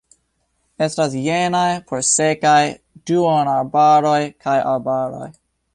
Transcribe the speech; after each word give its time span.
Estas 0.85 1.17
jenaj 1.25 1.67
por 1.91 2.03
sekaj 2.09 2.57
duonarbaroj 3.11 4.19
kaj 4.47 4.61
arbaroj. 4.77 5.27